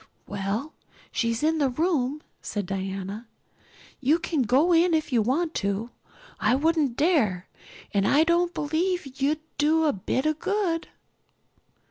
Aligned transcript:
"Well, 0.25 0.73
she's 1.11 1.43
in 1.43 1.59
the 1.59 1.69
room," 1.69 2.23
said 2.41 2.65
Diana. 2.65 3.27
"You 3.99 4.17
can 4.17 4.41
go 4.41 4.73
in 4.73 4.95
if 4.95 5.13
you 5.13 5.21
want 5.21 5.53
to. 5.57 5.91
I 6.39 6.55
wouldn't 6.55 6.97
dare. 6.97 7.47
And 7.93 8.07
I 8.07 8.23
don't 8.23 8.51
believe 8.51 9.21
you'll 9.21 9.35
do 9.59 9.83
a 9.85 9.93
bit 9.93 10.25
of 10.25 10.39
good." 10.39 10.87